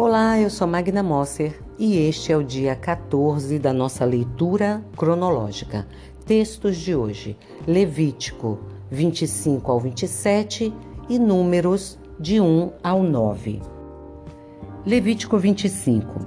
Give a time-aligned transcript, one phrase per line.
[0.00, 5.88] Olá, eu sou Magna Mosser e este é o dia 14 da nossa leitura cronológica.
[6.24, 7.36] Textos de hoje:
[7.66, 8.60] Levítico
[8.92, 10.72] 25 ao 27
[11.08, 13.60] e Números de 1 ao 9.
[14.86, 16.26] Levítico 25.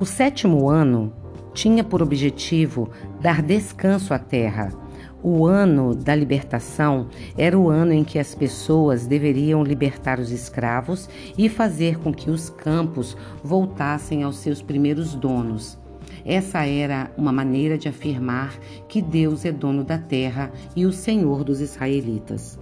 [0.00, 1.12] O sétimo ano
[1.54, 4.70] tinha por objetivo dar descanso à terra
[5.28, 11.10] o ano da libertação era o ano em que as pessoas deveriam libertar os escravos
[11.36, 15.76] e fazer com que os campos voltassem aos seus primeiros donos.
[16.24, 18.56] Essa era uma maneira de afirmar
[18.88, 22.56] que Deus é dono da terra e o Senhor dos israelitas.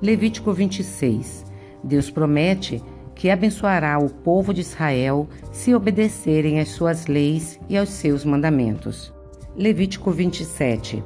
[0.00, 1.44] Levítico 26.
[1.84, 2.82] Deus promete
[3.14, 9.12] que abençoará o povo de Israel se obedecerem às suas leis e aos seus mandamentos.
[9.54, 11.04] Levítico 27.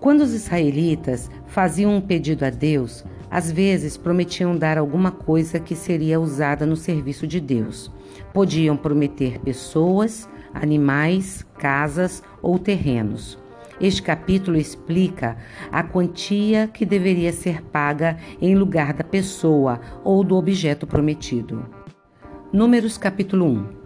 [0.00, 5.74] Quando os israelitas faziam um pedido a Deus, às vezes prometiam dar alguma coisa que
[5.74, 7.90] seria usada no serviço de Deus.
[8.32, 13.38] Podiam prometer pessoas, animais, casas ou terrenos.
[13.80, 15.36] Este capítulo explica
[15.70, 21.64] a quantia que deveria ser paga em lugar da pessoa ou do objeto prometido.
[22.52, 23.77] Números capítulo 1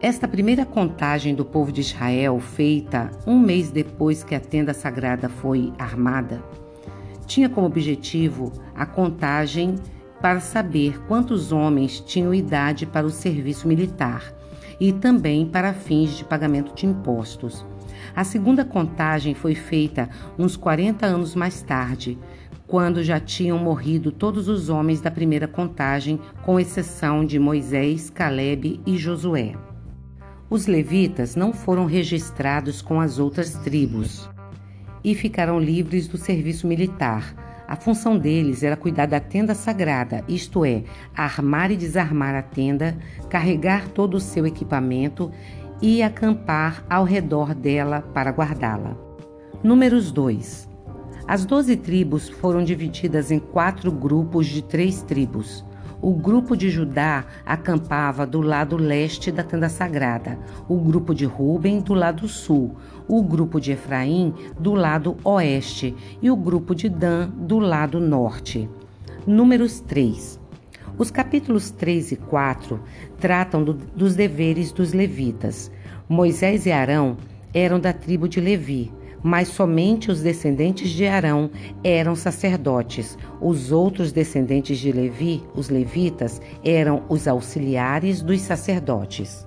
[0.00, 5.28] esta primeira contagem do povo de Israel, feita um mês depois que a tenda sagrada
[5.28, 6.42] foi armada,
[7.26, 9.76] tinha como objetivo a contagem
[10.20, 14.34] para saber quantos homens tinham idade para o serviço militar
[14.80, 17.64] e também para fins de pagamento de impostos.
[18.16, 20.08] A segunda contagem foi feita
[20.38, 22.18] uns 40 anos mais tarde,
[22.66, 28.80] quando já tinham morrido todos os homens da primeira contagem, com exceção de Moisés, Caleb
[28.86, 29.69] e Josué.
[30.50, 34.28] Os levitas não foram registrados com as outras tribos
[35.04, 37.36] e ficaram livres do serviço militar.
[37.68, 40.82] A função deles era cuidar da tenda sagrada, isto é,
[41.16, 42.98] armar e desarmar a tenda,
[43.28, 45.30] carregar todo o seu equipamento
[45.80, 48.96] e acampar ao redor dela para guardá-la.
[49.62, 50.68] Números 2.
[51.28, 55.64] As doze tribos foram divididas em quatro grupos de três tribos
[56.02, 60.38] o grupo de Judá acampava do lado leste da tenda sagrada,
[60.68, 66.30] o grupo de Ruben do lado sul, o grupo de Efraim do lado oeste e
[66.30, 68.68] o grupo de Dan do lado norte.
[69.26, 70.40] Números 3.
[70.96, 72.80] Os capítulos 3 e 4
[73.18, 75.70] tratam do, dos deveres dos levitas.
[76.08, 77.16] Moisés e Arão
[77.52, 81.50] eram da tribo de Levi, mas somente os descendentes de Arão
[81.82, 83.18] eram sacerdotes.
[83.40, 89.46] Os outros descendentes de Levi, os levitas, eram os auxiliares dos sacerdotes.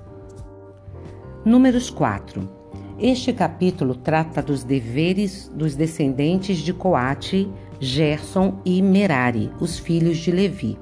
[1.46, 2.64] Números 4.
[3.00, 10.32] Este capítulo trata dos deveres dos descendentes de Coate, Gerson e Merari, os filhos de
[10.32, 10.78] Levi.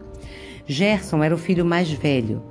[0.68, 2.44] Gerson era o filho mais velho,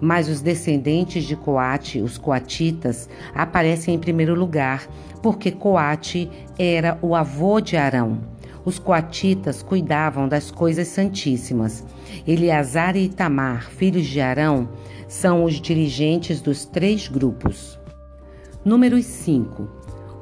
[0.00, 4.88] mas os descendentes de Coate, os coatitas, aparecem em primeiro lugar,
[5.22, 8.20] porque Coate era o avô de Arão.
[8.64, 11.84] Os coatitas cuidavam das coisas santíssimas.
[12.26, 14.68] Eleazar e Itamar, filhos de Arão,
[15.06, 17.78] são os dirigentes dos três grupos.
[18.64, 19.68] Números 5.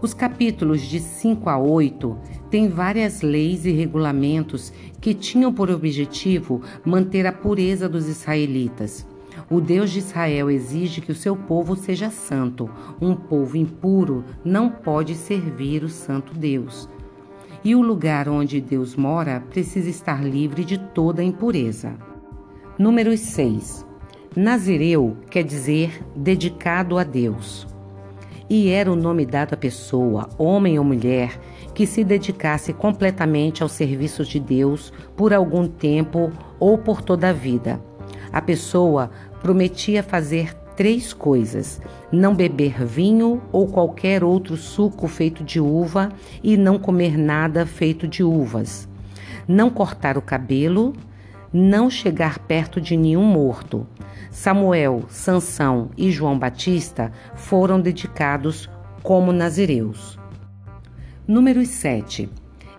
[0.00, 2.16] Os capítulos de 5 a 8
[2.50, 9.04] têm várias leis e regulamentos que tinham por objetivo manter a pureza dos israelitas.
[9.50, 12.69] O Deus de Israel exige que o seu povo seja santo.
[13.00, 16.88] Um povo impuro não pode servir o santo Deus.
[17.64, 21.94] E o lugar onde Deus mora precisa estar livre de toda impureza.
[22.78, 23.86] Número 6.
[24.36, 27.66] Nazireu quer dizer dedicado a Deus.
[28.48, 31.41] E era o nome dado à pessoa, homem ou mulher,
[31.74, 36.30] que se dedicasse completamente ao serviço de Deus por algum tempo
[36.60, 37.80] ou por toda a vida.
[38.32, 39.10] A pessoa
[39.41, 41.80] prometia fazer três coisas:
[42.12, 46.10] não beber vinho ou qualquer outro suco feito de uva
[46.42, 48.88] e não comer nada feito de uvas,
[49.48, 50.92] não cortar o cabelo,
[51.53, 53.86] não chegar perto de nenhum morto.
[54.30, 58.68] Samuel, Sansão e João Batista foram dedicados
[59.03, 60.18] como nazireus.
[61.27, 62.28] Número 7.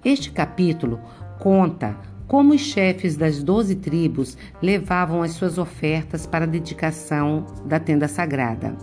[0.06, 1.00] Este capítulo
[1.39, 7.79] conta como os chefes das doze tribos levavam as suas ofertas para a dedicação da
[7.79, 8.75] tenda sagrada.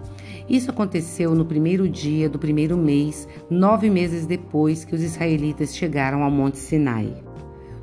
[0.49, 6.23] Isso aconteceu no primeiro dia do primeiro mês, nove meses depois que os israelitas chegaram
[6.23, 7.15] ao Monte Sinai.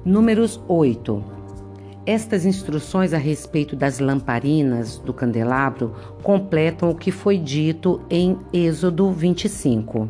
[0.05, 1.23] Números 8.
[2.05, 5.93] Estas instruções a respeito das lamparinas do candelabro
[6.23, 10.09] completam o que foi dito em Êxodo 25.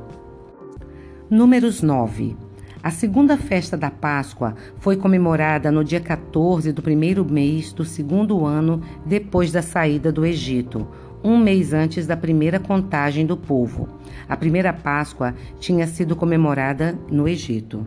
[1.30, 2.36] Números 9.
[2.84, 8.44] A segunda festa da Páscoa foi comemorada no dia 14 do primeiro mês do segundo
[8.44, 10.88] ano depois da saída do Egito,
[11.24, 13.88] um mês antes da primeira contagem do povo.
[14.28, 17.86] A primeira Páscoa tinha sido comemorada no Egito.